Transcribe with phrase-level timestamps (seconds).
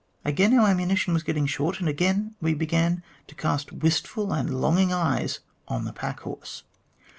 [0.25, 4.91] Again our ammunition was getting short, and again we began to cast wistful and longing
[4.91, 6.63] eyes on the pack horse.